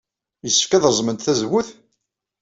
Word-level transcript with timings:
Yessefk 0.43 0.71
ad 0.73 0.83
reẓment 0.87 1.23
tazewwut? 1.25 1.69